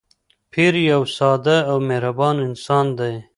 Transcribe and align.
پییر 0.51 0.75
یو 0.91 1.01
ساده 1.17 1.57
او 1.69 1.77
مهربان 1.89 2.35
انسان 2.47 2.87
دی. 2.97 3.13